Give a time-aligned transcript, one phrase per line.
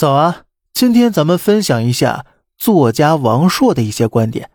[0.00, 0.44] 早啊！
[0.72, 2.24] 今天咱们分享一下
[2.56, 4.48] 作家王朔的一些观点。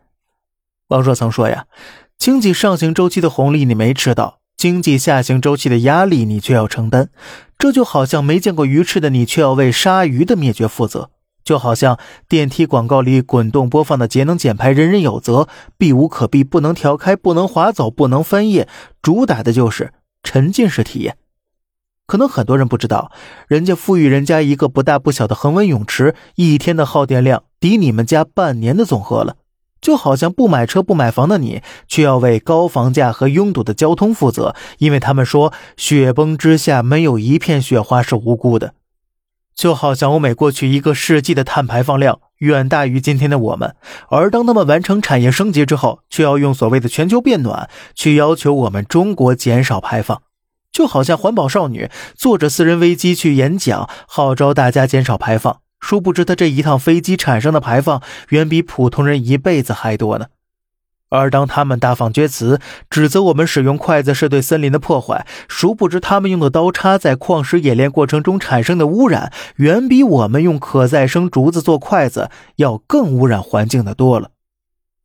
[0.88, 1.68] 王朔曾说呀
[2.18, 7.12] ：“经济上行周期的红利你没吃到，经济下行周期的压力你却要承担。
[7.60, 11.12] 这就好像没见过鱼翅的你却要为鲨鱼的灭绝负责，
[11.44, 18.67] 就好像电梯广告里滚动播放的节能减排人人有责，避无可避，不能调开，不能划走，不能翻页，
[18.99, 19.93] 主打的就是
[20.23, 21.17] 沉浸式体验。”
[22.08, 23.12] 可能很多人不知道，
[23.48, 29.38] 人家富裕人家一个不大不小的恒温泳池，一天的耗电量抵你们家半年的总和了。
[29.81, 38.73] 就好像不买车不买房的你，却要为高房价和拥堵的交通负责，因为他们说雪崩之下没有一片雪花是无辜的。
[39.53, 43.76] 就好像欧美过去一个世纪的碳排放量远大于今天的我们，
[44.09, 50.22] 而当他们完成产业升级之后，却要用所谓的全球变暖去要求我们中国减少排放。
[50.76, 60.26] 就好像环保少女坐着私人飞机去演讲，号召大家减少排放，殊不知她这一趟飞机产生的排放远比普通人一辈子还多呢。
[61.08, 62.59] 而当他们大放厥词，
[62.90, 74.32] 指责我们使用筷子是对森林的破坏，殊不知他们用的刀叉在矿石冶炼过程中产生的污染，远比我们用可再生竹子做筷子要更污染环境的多了。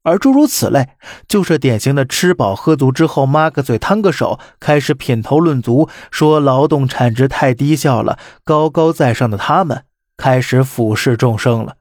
[0.03, 0.89] 而诸如此类，
[1.29, 8.19] 就是典型的吃饱喝足之后，抹个嘴，摊个手，开始品头论足，说劳动产值太低效了。
[8.43, 9.85] 高高在上的他们
[10.17, 11.77] 开始俯视众生了。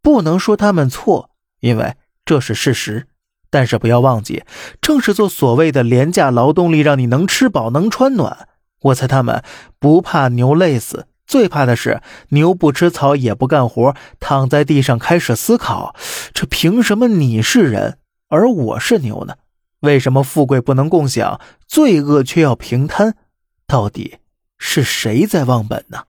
[0.00, 3.08] 不能说他们错，因为这是事实。
[3.48, 4.44] 但是不要忘记，
[4.80, 8.48] 正是做所谓的廉价劳动力，让你能吃饱能穿暖。
[8.82, 9.42] 我猜他们
[9.78, 11.06] 不怕牛累死。
[11.26, 15.94] 最怕的是牛不吃草也不干活，躺在地上开始思考：
[16.32, 19.36] 这凭什么你是人，而我是牛呢？
[19.80, 23.16] 为什么富贵不能共享，罪恶却要平摊？
[23.66, 24.18] 到底
[24.58, 26.04] 是谁在忘本呢？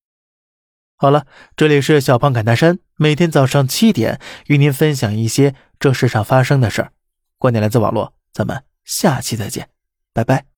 [0.95, 6.92] 好了，这里是小胖侃大山，每天早上七点与您分享一些这世上发生的事儿。
[7.38, 9.70] 观点来自网络，咱们下期再见，
[10.14, 10.57] 拜拜。